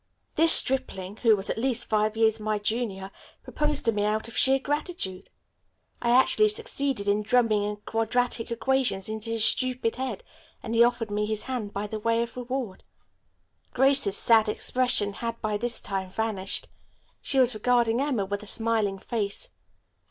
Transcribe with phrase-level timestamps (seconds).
[0.33, 3.11] This stripling, who was at least five years my junior,
[3.43, 5.29] proposed to me out of sheer gratitude.
[6.01, 10.23] I actually succeeded in drumming quadratic equations into his stupid head,
[10.63, 12.83] and he offered me his hand by the way of reward."
[13.75, 16.67] Grace's sad expression had by this time vanished.
[17.21, 19.49] She was regarding Emma with a smiling face.